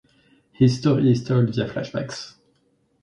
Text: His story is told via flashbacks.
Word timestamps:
His 0.53 0.79
story 0.79 1.11
is 1.11 1.23
told 1.23 1.53
via 1.53 1.69
flashbacks. 1.69 2.33